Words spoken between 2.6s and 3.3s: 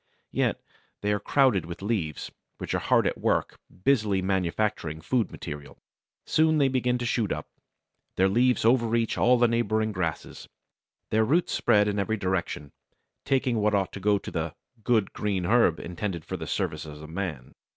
are hard at